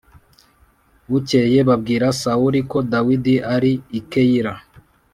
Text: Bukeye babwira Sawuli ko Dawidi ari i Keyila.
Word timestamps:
Bukeye 1.09 1.59
babwira 1.69 2.05
Sawuli 2.21 2.61
ko 2.69 2.77
Dawidi 2.91 3.35
ari 3.55 3.73
i 3.99 4.01
Keyila. 4.09 4.53